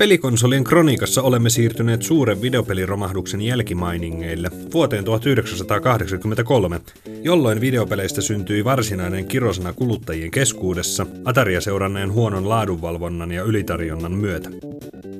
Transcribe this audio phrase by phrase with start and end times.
[0.00, 6.80] Pelikonsolien kroniikassa olemme siirtyneet suuren videopeliromahduksen jälkimainingeille vuoteen 1983,
[7.22, 14.50] jolloin videopeleistä syntyi varsinainen kirosana kuluttajien keskuudessa Ataria seuranneen huonon laadunvalvonnan ja ylitarjonnan myötä.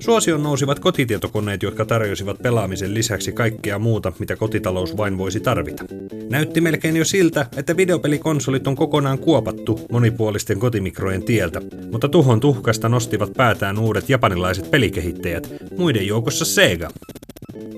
[0.00, 5.84] Suosion nousivat kotitietokoneet, jotka tarjosivat pelaamisen lisäksi kaikkea muuta, mitä kotitalous vain voisi tarvita.
[6.30, 11.60] Näytti melkein jo siltä, että videopelikonsolit on kokonaan kuopattu monipuolisten kotimikrojen tieltä,
[11.92, 16.90] mutta tuhon tuhkasta nostivat päätään uudet japanilaiset pelikehittäjät, muiden joukossa Sega.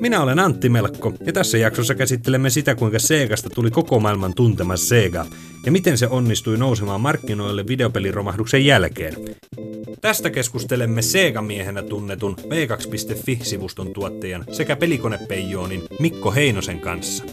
[0.00, 4.77] Minä olen Antti Melkko, ja tässä jaksossa käsittelemme sitä, kuinka Segasta tuli koko maailman tuntema
[4.77, 5.27] Sega,
[5.66, 9.14] ja miten se onnistui nousemaan markkinoille videopeliromahduksen jälkeen.
[10.00, 17.24] Tästä keskustelemme Sega-miehenä tunnetun V2.fi-sivuston tuottajan sekä pelikonepeijoonin Mikko Heinosen kanssa.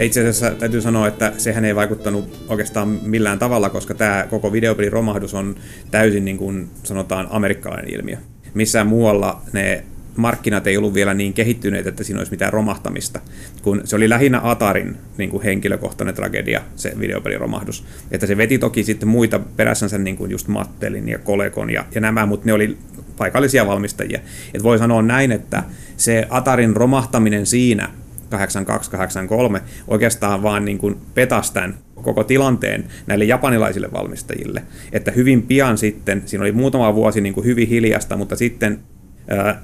[0.00, 4.92] Itse asiassa täytyy sanoa, että sehän ei vaikuttanut oikeastaan millään tavalla, koska tämä koko videopelin
[4.92, 5.56] romahdus on
[5.90, 8.16] täysin niin kuin sanotaan amerikkalainen ilmiö.
[8.54, 9.84] Missään muualla ne
[10.20, 13.20] markkinat ei ollut vielä niin kehittyneet, että siinä olisi mitään romahtamista,
[13.62, 17.84] kun se oli lähinnä Atarin niin kuin henkilökohtainen tragedia, se videopeliromahdus.
[18.10, 22.00] Että se veti toki sitten muita perässänsä, niin kuin just Mattelin ja Kolekon ja, ja
[22.00, 22.78] nämä, mutta ne oli
[23.16, 24.20] paikallisia valmistajia.
[24.54, 25.62] Et voi sanoa näin, että
[25.96, 27.88] se Atarin romahtaminen siinä
[28.30, 34.62] 8283 oikeastaan vaan niin kuin petas tämän koko tilanteen näille japanilaisille valmistajille.
[34.92, 38.80] Että hyvin pian sitten, siinä oli muutama vuosi niin kuin hyvin hiljasta, mutta sitten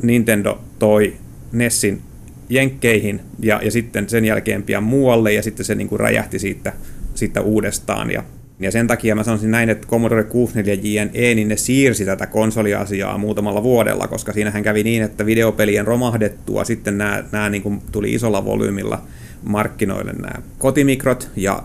[0.02, 1.16] Nintendo toi
[1.52, 2.02] Nessin
[2.48, 6.72] jenkkeihin ja, ja sitten sen jälkeen pian muualle ja sitten se niin kuin räjähti siitä,
[7.14, 8.10] siitä uudestaan.
[8.10, 8.22] Ja
[8.60, 13.18] ja sen takia mä sanoisin näin, että Commodore 64 JNE, niin ne siirsi tätä konsoliasiaa
[13.18, 16.64] muutamalla vuodella, koska siinähän kävi niin, että videopelien romahdettua.
[16.64, 19.02] Sitten nämä, nämä niin kuin tuli isolla volyymilla
[19.44, 21.62] markkinoille nämä kotimikrot, ja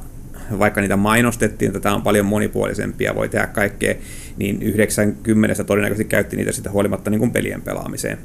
[0.59, 3.95] vaikka niitä mainostettiin, että tämä on paljon monipuolisempia, voi tehdä kaikkea,
[4.37, 8.17] niin 90 todennäköisesti käytti niitä sitä huolimatta niin kuin pelien pelaamiseen.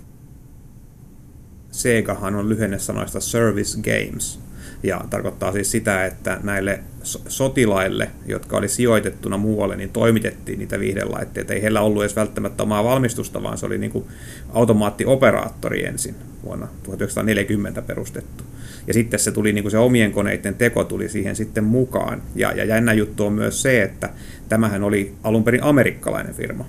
[1.70, 4.40] Segahan on lyhenne sanoista Service Games,
[4.82, 6.80] ja tarkoittaa siis sitä, että näille
[7.28, 11.54] sotilaille, jotka oli sijoitettuna muualle, niin toimitettiin niitä viihdelaitteita.
[11.54, 14.04] Ei heillä ollut edes välttämättä omaa valmistusta, vaan se oli niin kuin
[14.52, 18.44] automaattioperaattori ensin vuonna 1940 perustettu.
[18.86, 22.22] Ja sitten se tuli niin kuin se omien koneiden teko tuli siihen sitten mukaan.
[22.34, 24.10] Ja, ja jännä juttu on myös se, että
[24.48, 26.64] tämähän oli alun perin amerikkalainen firma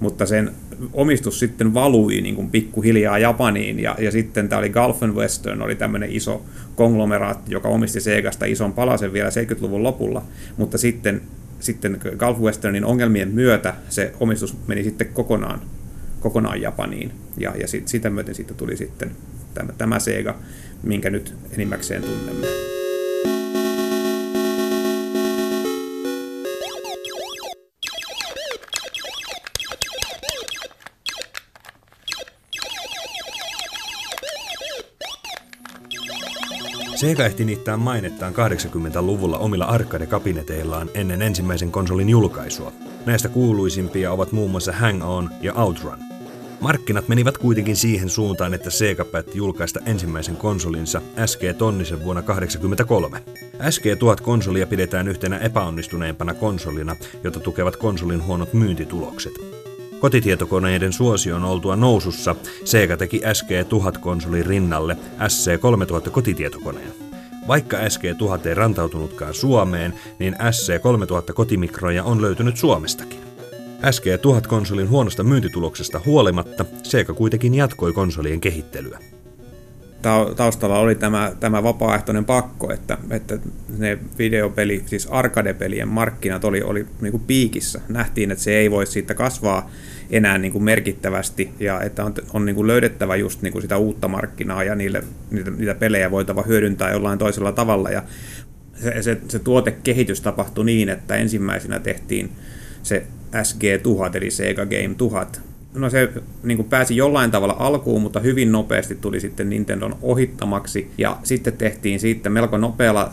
[0.00, 0.50] mutta sen
[0.92, 5.74] omistus sitten valui niin kuin pikkuhiljaa Japaniin, ja, ja sitten tämä oli Gulf Western, oli
[5.74, 6.42] tämmöinen iso
[6.76, 10.22] konglomeraatti, joka omisti Segasta ison palasen vielä 70-luvun lopulla,
[10.56, 11.20] mutta sitten,
[11.60, 15.60] sitten Gulf Westernin ongelmien myötä se omistus meni sitten kokonaan,
[16.20, 19.10] kokonaan Japaniin, ja, ja sit, sitä myöten siitä tuli sitten
[19.54, 20.38] tämä, tämä Sega,
[20.82, 22.73] minkä nyt enimmäkseen tunnemme.
[36.94, 42.72] Sega ehti niittää mainettaan 80-luvulla omilla arcade-kabineteillaan ennen ensimmäisen konsolin julkaisua.
[43.06, 45.98] Näistä kuuluisimpia ovat muun muassa Hang On ja Outrun.
[46.60, 53.22] Markkinat menivät kuitenkin siihen suuntaan, että Sega päätti julkaista ensimmäisen konsolinsa SG-tonnisen vuonna 1983.
[53.70, 59.63] SG-1000-konsolia pidetään yhtenä epäonnistuneimpana konsolina, jota tukevat konsolin huonot myyntitulokset.
[60.00, 62.34] Kotitietokoneiden suosion oltua nousussa
[62.64, 64.96] Sega teki SG-1000-konsolin rinnalle
[65.28, 66.92] SC-3000 kotitietokoneen.
[67.48, 73.20] Vaikka SG-1000 ei rantautunutkaan Suomeen, niin SC-3000 kotimikroja on löytynyt Suomestakin.
[73.82, 79.13] SG-1000-konsolin huonosta myyntituloksesta huolimatta Sega kuitenkin jatkoi konsolien kehittelyä
[80.36, 83.38] taustalla oli tämä, tämä vapaaehtoinen pakko, että, että
[83.78, 87.80] ne videopeli, siis arcade-pelien markkinat oli, oli niin kuin piikissä.
[87.88, 89.70] Nähtiin, että se ei voi siitä kasvaa
[90.10, 93.76] enää niin kuin merkittävästi ja että on, on niin kuin löydettävä just niin kuin sitä
[93.76, 97.90] uutta markkinaa ja niille, niitä, niitä pelejä voitava hyödyntää jollain toisella tavalla.
[97.90, 98.02] Ja
[98.82, 102.32] se, se, se tuotekehitys tapahtui niin, että ensimmäisenä tehtiin
[102.82, 106.12] se SG-1000 eli Sega Game 1000 no se
[106.42, 110.90] niin kuin pääsi jollain tavalla alkuun, mutta hyvin nopeasti tuli sitten Nintendon ohittamaksi.
[110.98, 113.12] Ja sitten tehtiin siitä melko nopealla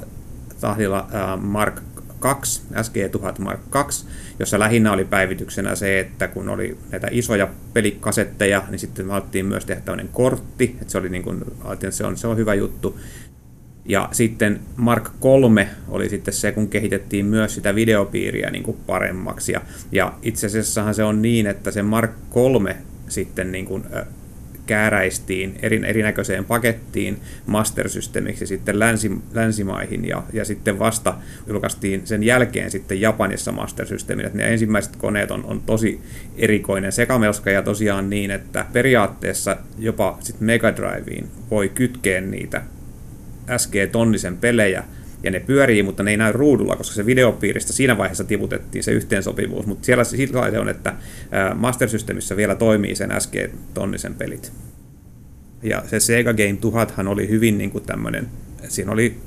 [0.61, 1.81] tahdilla äh, Mark
[2.19, 4.05] 2, SG-1000 Mark 2,
[4.39, 9.45] jossa lähinnä oli päivityksenä se, että kun oli näitä isoja pelikasetteja, niin sitten me alettiin
[9.45, 11.43] myös tehdä tämmöinen kortti, että se oli niin kuin,
[11.73, 12.99] että se on, se on hyvä juttu.
[13.85, 19.51] Ja sitten Mark 3 oli sitten se, kun kehitettiin myös sitä videopiiriä niin kuin paremmaksi.
[19.51, 19.61] Ja,
[19.91, 23.83] ja itse asiassahan se on niin, että se Mark 3 sitten niin kuin,
[24.65, 31.13] kääräistiin eri, erinäköiseen pakettiin master-systeemiksi sitten länsi, länsimaihin ja, ja sitten vasta
[31.47, 34.25] julkaistiin sen jälkeen sitten Japanissa master-systeemin.
[34.25, 36.01] Että ne ensimmäiset koneet on, on tosi
[36.35, 42.61] erikoinen sekamelska ja tosiaan niin, että periaatteessa jopa sitten Mega Driveen voi kytkeä niitä
[43.57, 44.83] SG-tonnisen pelejä,
[45.23, 48.91] ja ne pyörii, mutta ne ei näy ruudulla, koska se videopiiristä siinä vaiheessa tiputettiin se
[48.91, 50.17] yhteensopivuus, mutta siellä se
[50.59, 50.93] on, että
[51.55, 54.51] Master Systemissä vielä toimii sen SG-tonnisen pelit.
[55.63, 58.27] Ja se Sega Game 1000 oli hyvin niin kuin tämmöinen,
[58.67, 59.17] siinä oli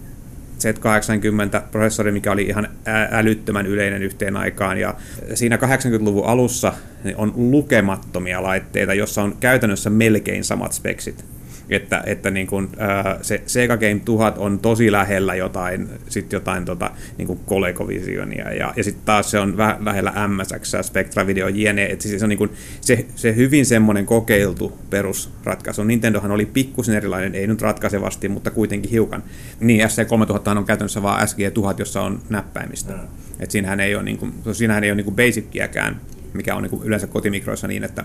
[0.59, 2.69] Z80-prosessori, mikä oli ihan
[3.11, 4.79] älyttömän yleinen yhteen aikaan.
[4.79, 4.94] Ja
[5.35, 6.73] siinä 80-luvun alussa
[7.17, 11.25] on lukemattomia laitteita, jossa on käytännössä melkein samat speksit
[11.70, 16.64] että, että niin kuin, ää, se Sega Game 1000 on tosi lähellä jotain, sit jotain
[16.64, 21.49] tota, niin kuin ColecoVisionia, ja, ja sitten taas se on vähän lähellä MSX, Spectra Video,
[21.49, 22.50] JNE, että siis se on niin kuin,
[22.81, 25.84] se, se hyvin semmoinen kokeiltu perusratkaisu.
[25.84, 29.22] Nintendohan oli pikkusen erilainen, ei nyt ratkaisevasti, mutta kuitenkin hiukan.
[29.61, 32.93] Niin, SC3000 on käytännössä vain SG1000, jossa on näppäimistä.
[32.93, 32.99] Mm.
[33.40, 36.00] Et siinähän ei ole, niin kuin, siinähän ei ole niin kuin basickiäkään,
[36.32, 38.05] mikä on niin kuin yleensä kotimikroissa niin, että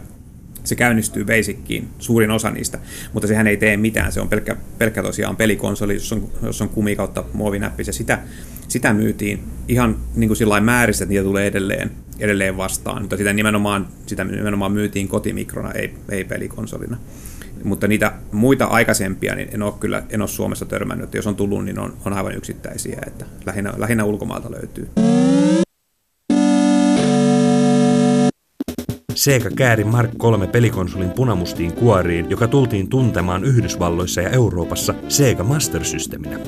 [0.69, 2.79] se käynnistyy Basickiin, suurin osa niistä,
[3.13, 6.69] mutta sehän ei tee mitään, se on pelkkä, pelkkä tosiaan pelikonsoli, jos on, jos on
[6.69, 8.19] kumi kautta muovinäppi, ja sitä,
[8.67, 13.33] sitä myytiin ihan niin kuin sillä määristä, että niitä tulee edelleen, edelleen vastaan, mutta sitä
[13.33, 16.97] nimenomaan, sitä nimenomaan myytiin kotimikrona, ei, ei pelikonsolina.
[17.63, 21.65] Mutta niitä muita aikaisempia, niin en ole kyllä en ole Suomessa törmännyt, jos on tullut,
[21.65, 24.89] niin on, on aivan yksittäisiä, että lähinnä, lähinnä ulkomaalta löytyy.
[29.19, 35.83] Sega kääri Mark 3 pelikonsolin punamustiin kuoriin, joka tultiin tuntemaan Yhdysvalloissa ja Euroopassa Sega Master
[35.83, 36.39] Systeminä.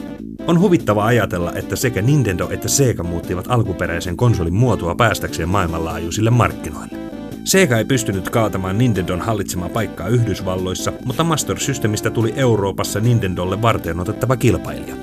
[0.47, 6.97] On huvittava ajatella, että sekä Nintendo että Sega muuttivat alkuperäisen konsolin muotoa päästäkseen maailmanlaajuisille markkinoille.
[7.43, 13.99] Sega ei pystynyt kaatamaan Nintendon hallitsemaa paikkaa Yhdysvalloissa, mutta Master Systemistä tuli Euroopassa Nintendolle varten
[13.99, 14.95] otettava kilpailija.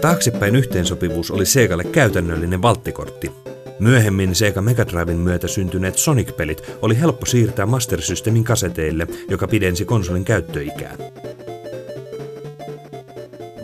[0.00, 3.32] Taaksepäin yhteensopivuus oli Segalle käytännöllinen valttikortti,
[3.82, 9.84] Myöhemmin Sega Mega Driven myötä syntyneet Sonic-pelit oli helppo siirtää Master Systemin kaseteille, joka pidensi
[9.84, 10.96] konsolin käyttöikää.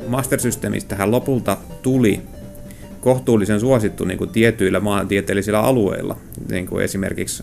[0.07, 2.21] Master Systemistähän lopulta tuli
[3.01, 6.17] kohtuullisen suosittu niin kuin tietyillä maantieteellisillä alueilla,
[6.51, 7.43] niin kuin esimerkiksi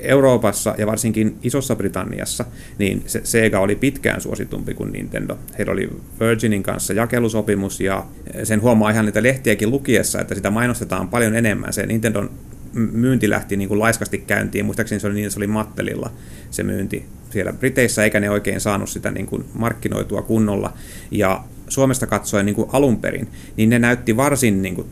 [0.00, 2.44] Euroopassa ja varsinkin Isossa Britanniassa,
[2.78, 5.38] niin se Sega oli pitkään suositumpi kuin Nintendo.
[5.58, 5.90] Heillä oli
[6.20, 8.06] Virginin kanssa jakelusopimus ja
[8.44, 11.72] sen huomaa ihan niitä lehtiäkin lukiessa, että sitä mainostetaan paljon enemmän.
[11.72, 12.30] Se Nintendon
[12.72, 14.64] myynti lähti niin kuin laiskasti käyntiin.
[14.64, 16.10] Muistaakseni se oli niin, se oli Mattelilla
[16.50, 20.72] se myynti siellä Briteissä, eikä ne oikein saanut sitä niin kuin markkinoitua kunnolla.
[21.10, 24.86] Ja Suomesta katsoen niin kuin alun perin, niin ne näytti varsin niin kuin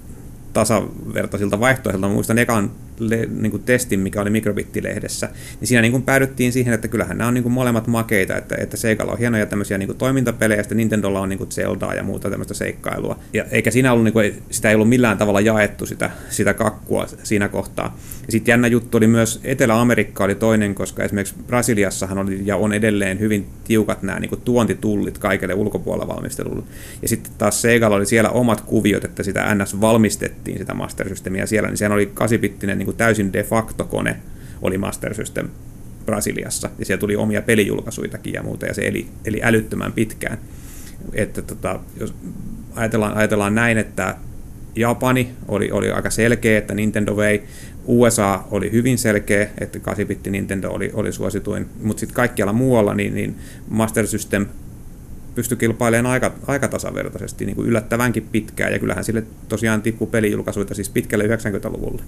[0.56, 2.08] tasavertaisilta vaihtoehdoilta.
[2.08, 5.29] Muistan ekan le, niin kuin testin, mikä oli Mikrobittilehdessä,
[5.61, 8.55] niin siinä niin kuin päädyttiin siihen, että kyllähän nämä on niin kuin molemmat makeita, että,
[8.58, 11.94] että Seikalla on hienoja tämmöisiä niin kuin toimintapelejä, ja sitten Nintendolla on niin kuin Zeldaa
[11.94, 13.19] ja muuta tämmöistä seikkailua.
[13.32, 17.06] Ja eikä siinä ollut, niin kuin, sitä ei ollut millään tavalla jaettu sitä, sitä kakkua
[17.23, 17.99] siinä kohtaa.
[18.26, 22.73] Ja sitten jännä juttu oli myös Etelä-Amerikka oli toinen, koska esimerkiksi Brasiliassahan oli ja on
[22.73, 26.62] edelleen hyvin tiukat nämä niin kuin tuontitullit kaikille ulkopuolella valmistelulle.
[27.03, 31.46] Ja sitten taas Seigalla oli siellä omat kuviot, että sitä NS valmistettiin sitä Master Systemia
[31.46, 34.17] siellä, niin siellä oli kasipittinen niin kuin täysin de facto kone
[34.62, 35.48] oli Master System
[36.06, 40.38] Brasiliassa, ja siellä tuli omia pelijulkaisuitakin ja muuta, ja se eli, eli älyttömän pitkään.
[41.12, 42.15] Että tota, jos
[42.74, 44.17] ajatellaan, ajatellaan näin, että
[44.76, 47.43] Japani oli, oli aika selkeä, että Nintendo vei,
[47.86, 53.15] USA oli hyvin selkeä, että 8-bitti Nintendo oli, oli suosituin, mutta sitten kaikkialla muualla niin,
[53.15, 53.36] niin
[53.69, 54.46] Master System
[55.36, 60.74] pystyi kilpailemaan aika, aika tasavertaisesti niin kuin yllättävänkin pitkään, ja kyllähän sille tosiaan tippui pelijulkaisuita
[60.74, 62.02] siis pitkälle 90-luvulle.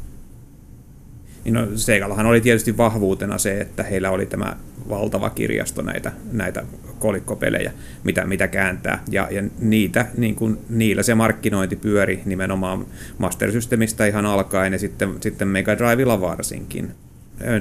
[1.44, 4.56] Niin no, Segallahan oli tietysti vahvuutena se, että heillä oli tämä
[4.88, 6.64] valtava kirjasto näitä, näitä
[6.98, 7.72] kolikkopelejä,
[8.04, 9.02] mitä, mitä kääntää.
[9.10, 12.86] Ja, ja niitä, niin kuin, niillä se markkinointi pyöri nimenomaan
[13.18, 16.90] Master Systemistä ihan alkaen ja sitten, sitten Mega Drivella varsinkin.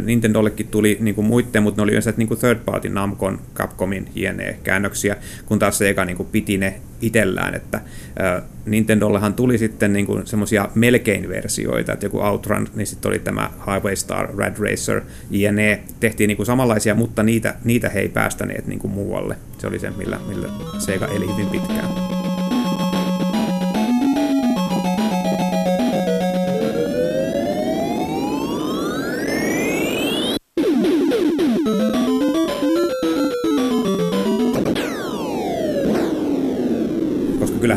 [0.05, 4.07] Nintendollekin tuli niin kuin muiden, mutta ne oli yleensä niin kuin third party Namcon, Capcomin,
[4.15, 5.15] JNE käännöksiä,
[5.45, 10.27] kun taas Sega niin kuin piti ne itsellään, että äh, Nintendollehan tuli sitten niin kuin
[10.27, 15.81] semmoisia melkein versioita, että joku Outrun, niin sitten oli tämä Highway Star, Red Racer, JNE,
[15.99, 19.35] tehtiin niin kuin samanlaisia, mutta niitä, niitä he ei päästäneet niin kuin muualle.
[19.57, 22.16] Se oli se, millä, millä Sega eli hyvin pitkään.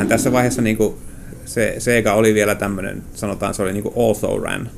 [0.09, 0.95] Tässä vaiheessa niin kuin
[1.45, 4.71] se Sega oli vielä tämmöinen, sanotaan se oli niin kuin also ran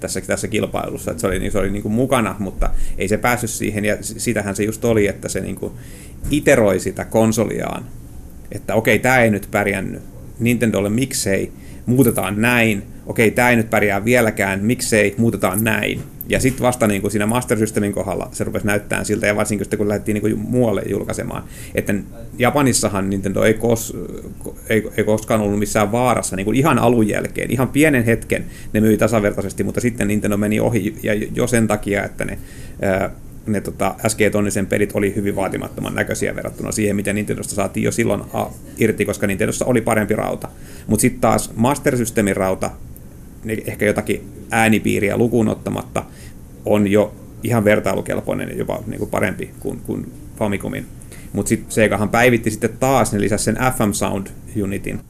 [0.00, 3.50] tässä, tässä kilpailussa, että se oli, se oli niin kuin mukana, mutta ei se päässyt
[3.50, 5.72] siihen, ja sitähän se just oli, että se niin kuin
[6.30, 7.84] iteroi sitä konsoliaan,
[8.52, 10.02] että okei, tämä ei nyt pärjännyt,
[10.38, 11.52] Nintendolle miksei,
[11.86, 16.02] muutetaan näin, okei, tämä ei nyt pärjää vieläkään, miksei, muutetaan näin.
[16.28, 19.64] Ja sitten vasta niin kuin siinä Master Systemin kohdalla se rupesi näyttämään siltä, ja varsinkin
[19.64, 21.44] sitten kun lähdettiin niin kuin muualle julkaisemaan.
[21.74, 21.94] Että
[22.38, 23.96] Japanissahan Nintendo ei, kos,
[24.68, 27.50] ei, ei koskaan ollut missään vaarassa niin kuin ihan alun jälkeen.
[27.50, 32.04] Ihan pienen hetken ne myi tasavertaisesti, mutta sitten Nintendo meni ohi, ja jo sen takia,
[32.04, 32.38] että ne
[33.48, 38.22] ne tota, SG-tonnisen pelit oli hyvin vaatimattoman näköisiä verrattuna siihen, miten Nintendosta saatiin jo silloin
[38.32, 38.46] a,
[38.78, 40.48] irti, koska Nintendossa oli parempi rauta.
[40.86, 42.70] Mutta sitten taas Master Systemin rauta,
[43.66, 46.04] ehkä jotakin äänipiiriä lukuun ottamatta,
[46.64, 50.86] on jo ihan vertailukelpoinen jopa niin kuin parempi kuin, kuin Famicomin.
[51.32, 54.26] Mutta sitten Segahan päivitti sitten taas, ne lisäsi sen FM Sound
[54.62, 55.00] Unitin.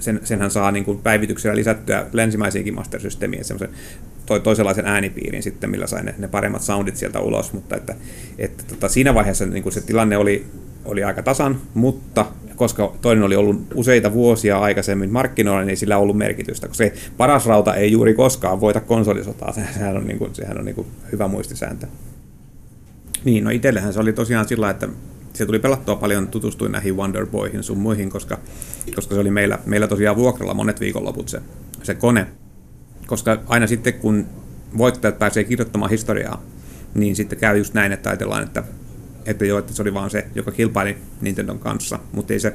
[0.00, 3.70] Sen, senhän saa niin kuin päivityksellä lisättyä länsimaisiinkin Master Systemiin, semmoisen
[4.26, 7.94] toi, toisenlaisen äänipiirin sitten, millä sai ne, ne paremmat soundit sieltä ulos, mutta että,
[8.38, 10.46] että tota, siinä vaiheessa niin kuin se tilanne oli,
[10.84, 12.26] oli aika tasan, mutta
[12.58, 16.84] koska toinen oli ollut useita vuosia aikaisemmin markkinoilla, niin ei sillä ollut merkitystä, koska
[17.16, 20.86] paras rauta ei juuri koskaan voita konsolisotaa, sehän on, niin kuin, sehän on niin kuin
[21.12, 21.86] hyvä muistisääntö.
[23.24, 24.88] Niin, no itsellähän se oli tosiaan sillä, että
[25.32, 28.38] se tuli pelattua paljon, tutustuin näihin Wonder Boyhin sun muihin, koska,
[28.94, 31.40] koska se oli meillä, meillä tosiaan vuokralla monet viikonloput se,
[31.82, 32.26] se kone.
[33.06, 34.26] Koska aina sitten, kun
[34.78, 36.42] voittajat pääsee kirjoittamaan historiaa,
[36.94, 38.62] niin sitten käy just näin, että ajatellaan, että
[39.28, 42.52] että joo, että se oli vaan se, joka kilpaili Nintendon kanssa, mutta ei se,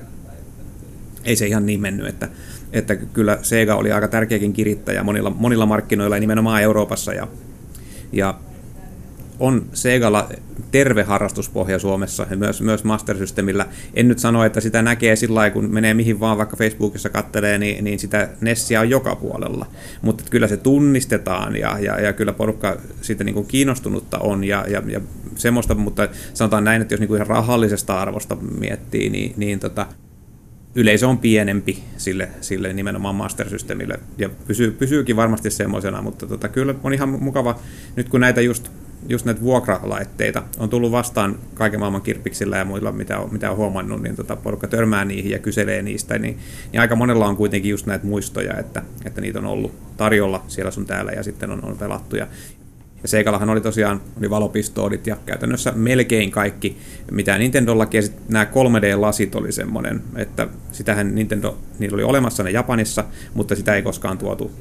[1.24, 2.30] ei se ihan niin mennyt, että,
[2.72, 7.27] että kyllä Sega oli aika tärkeäkin kirittäjä monilla, monilla markkinoilla ja nimenomaan Euroopassa ja,
[8.12, 8.39] ja
[9.40, 10.30] on Segalla
[10.72, 13.66] terve harrastuspohja Suomessa ja myös, myös Master Systemillä.
[13.94, 17.58] En nyt sano, että sitä näkee sillä lailla, kun menee mihin vaan vaikka Facebookissa kattelee,
[17.58, 19.66] niin, niin sitä Nessia on joka puolella.
[20.02, 24.66] Mutta kyllä se tunnistetaan ja, ja, ja kyllä porukka siitä niin kuin kiinnostunutta on ja,
[24.68, 25.02] ja, ja
[25.36, 29.86] semmoista, mutta sanotaan näin, että jos niin kuin ihan rahallisesta arvosta miettii, niin, niin tota,
[30.75, 36.48] yleisö on pienempi sille, sille nimenomaan Master Systemille ja pysyy, pysyykin varmasti semmoisena, mutta tota,
[36.48, 37.60] kyllä on ihan mukava
[37.96, 38.72] nyt kun näitä just
[39.10, 43.58] just näitä vuokralaitteita on tullut vastaan kaiken maailman kirppiksillä ja muilla, mitä on, mitä on
[43.58, 46.40] huomannut, niin tota porukka törmää niihin ja kyselee niistä, niin,
[46.72, 50.72] niin aika monella on kuitenkin just näitä muistoja, että, että niitä on ollut tarjolla siellä
[50.72, 52.16] sun täällä ja sitten on, on pelattu.
[52.16, 52.28] Ja,
[53.02, 56.78] ja Seikallahan oli tosiaan oli valopistoodit ja käytännössä melkein kaikki,
[57.12, 62.52] mitä Nintendollakin, ja sitten nämä 3D-lasit oli semmoinen, että sitähän Nintendo, niillä oli olemassa ne
[62.52, 64.52] Japanissa, mutta sitä ei koskaan tuotu,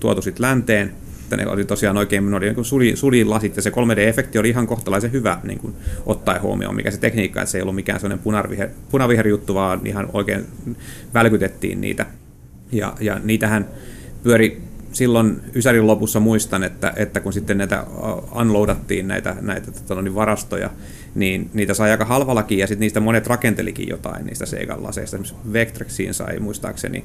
[0.00, 0.94] tuotu sitten länteen,
[1.28, 4.66] että ne oli tosiaan oikein, ne oli niin suli, sulilasit ja se 3D-efekti oli ihan
[4.66, 5.74] kohtalaisen hyvä niin kuin,
[6.06, 9.86] ottaen huomioon, mikä se tekniikka, että se ei ollut mikään sellainen punaviher, punaviher juttu, vaan
[9.86, 10.46] ihan oikein
[11.14, 12.06] välkytettiin niitä.
[12.72, 13.68] Ja, ja niitähän
[14.22, 14.62] pyöri
[14.98, 17.86] silloin Ysärin lopussa muistan, että, että kun sitten näitä
[18.34, 20.70] unloadattiin näitä, näitä tota, niin varastoja,
[21.14, 25.16] niin niitä sai aika halvallakin, ja sitten niistä monet rakentelikin jotain niistä Segan laseista.
[25.16, 27.04] Esimerkiksi Vectrexiin sai muistaakseni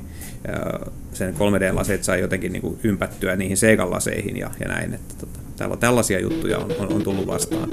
[1.13, 4.93] sen 3D-laseet sai jotenkin niin kuin ympättyä niihin Segan laseihin ja, ja näin.
[4.93, 5.13] Että,
[5.57, 7.69] tota, tällaisia juttuja on, on, on tullut vastaan.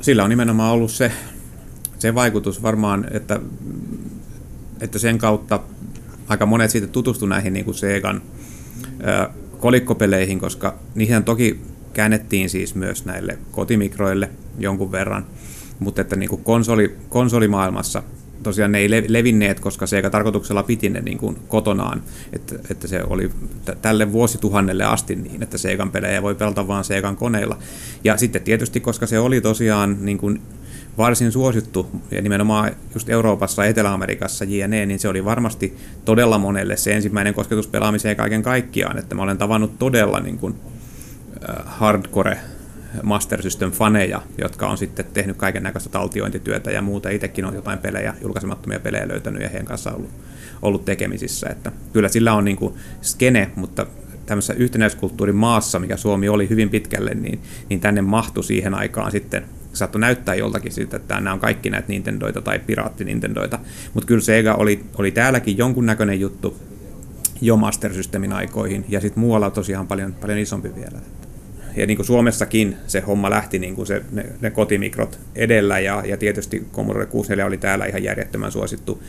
[0.00, 1.12] Sillä on nimenomaan ollut se,
[1.98, 3.40] se vaikutus varmaan, että,
[4.80, 5.60] että sen kautta
[6.28, 8.22] aika monet siitä tutustu näihin niin kuin Segan
[9.00, 11.60] ö, kolikkopeleihin, koska niihin toki
[11.92, 15.26] käännettiin siis myös näille kotimikroille jonkun verran,
[15.78, 18.02] mutta että niin kuin konsoli, konsolimaailmassa
[18.44, 23.02] tosiaan ne ei levinneet, koska Sega tarkoituksella piti ne niin kuin kotonaan, että, että se
[23.06, 23.30] oli
[23.82, 27.58] tälle vuosituhannelle asti niin, että Segan pelejä voi pelata vain Segan koneilla.
[28.04, 30.42] Ja sitten tietysti, koska se oli tosiaan niin kuin
[30.98, 36.94] varsin suosittu, ja nimenomaan just Euroopassa Etelä-Amerikassa JNE, niin se oli varmasti todella monelle se
[36.94, 40.54] ensimmäinen kosketus pelaamiseen kaiken kaikkiaan, että mä olen tavannut todella niin kuin,
[41.64, 42.38] hardcore
[43.02, 47.08] Master System-faneja, jotka on sitten tehnyt kaiken näköistä taltiointityötä ja muuta.
[47.08, 50.10] Itsekin on jotain pelejä, julkaisemattomia pelejä löytänyt ja heidän kanssa ollut,
[50.62, 51.48] ollut tekemisissä.
[51.48, 53.86] Että kyllä sillä on niin kuin skene, mutta
[54.26, 59.44] tämmöisessä yhtenäiskulttuurin maassa, mikä Suomi oli hyvin pitkälle, niin, niin tänne mahtui siihen aikaan sitten
[59.72, 63.58] saattoi näyttää joltakin siitä, että nämä on kaikki näitä Nintendoita tai piraatti-Nintendoita.
[63.94, 66.56] Mutta kyllä Sega oli, oli täälläkin jonkunnäköinen juttu
[67.40, 70.98] jo Master Systemin aikoihin, ja sitten muualla tosiaan paljon, paljon isompi vielä.
[71.76, 76.02] Ja niin kuin Suomessakin se homma lähti niin kuin se, ne, ne kotimikrot edellä, ja,
[76.06, 79.02] ja tietysti Commodore 64 oli täällä ihan järjettömän suosittu.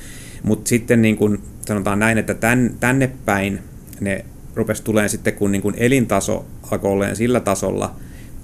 [0.43, 3.59] Mutta sitten niin kuin sanotaan näin, että tän, tänne päin
[3.99, 7.95] ne rupesi tulemaan sitten, kun niin kuin elintaso alkoi sillä tasolla,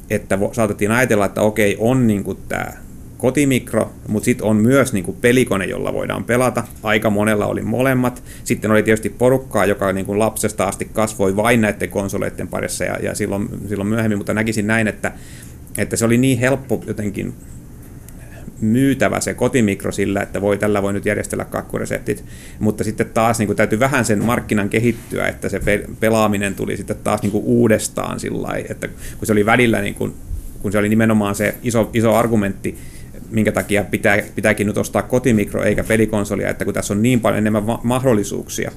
[0.10, 2.74] että saatettiin ajatella, että okei, on niin tämä
[3.22, 6.63] kotimikro, mutta sitten on myös niin kuin pelikone, jolla voidaan pelata.
[6.84, 8.24] Aika monella oli molemmat.
[8.44, 12.98] Sitten oli tietysti porukkaa, joka niin kuin lapsesta asti kasvoi vain näiden konsoleiden parissa ja,
[13.04, 15.12] ja silloin, silloin myöhemmin, mutta näkisin näin, että,
[15.78, 17.34] että se oli niin helppo jotenkin
[18.62, 22.24] myytävä se kotimikro sillä, että voi, tällä voi nyt järjestellä kakkureseptit,
[22.60, 25.62] mutta sitten taas niin kuin, täytyy vähän sen markkinan kehittyä, että se
[26.00, 30.13] pelaaminen tuli sitten taas niin kuin, uudestaan sillä että kun se oli välillä, niin kuin,
[30.62, 32.78] kun se oli nimenomaan se iso, iso argumentti,
[33.31, 37.38] minkä takia pitää, pitääkin nyt ostaa kotimikro eikä pelikonsolia, että kun tässä on niin paljon
[37.38, 38.71] enemmän mahdollisuuksia.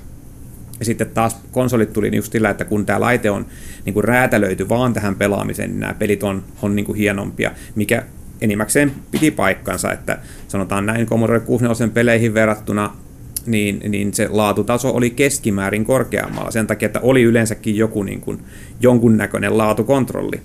[0.78, 3.46] Ja sitten taas konsolit tuli just sillä, että kun tämä laite on
[3.84, 8.02] niin kuin räätälöity vaan tähän pelaamiseen, niin nämä pelit on, on niin kuin hienompia, mikä
[8.40, 10.18] enimmäkseen piti paikkansa, että
[10.48, 12.96] sanotaan näin Commodore 64 peleihin verrattuna
[13.46, 18.38] niin, niin se laatutaso oli keskimäärin korkeammalla sen takia, että oli yleensäkin joku niin kuin,
[18.80, 20.40] jonkunnäköinen laatukontrolli.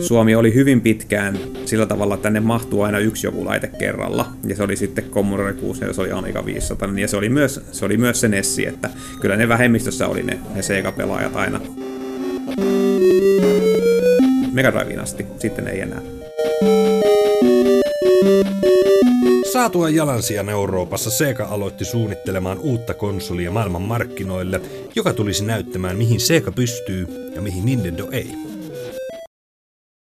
[0.00, 4.32] Suomi oli hyvin pitkään sillä tavalla, että tänne mahtuu aina yksi joku laite kerralla.
[4.46, 7.84] Ja se oli sitten Commodore 64, se oli Amiga 500, ja se oli myös se,
[7.84, 8.90] oli myös se Nessi, että
[9.20, 11.60] kyllä ne vähemmistössä oli ne, ne Sega-pelaajat aina.
[14.52, 16.00] Mega asti, sitten ei enää.
[19.52, 24.60] Saatua jalansijan Euroopassa Sega aloitti suunnittelemaan uutta konsolia maailman markkinoille,
[24.94, 28.51] joka tulisi näyttämään mihin Sega pystyy ja mihin Nintendo ei.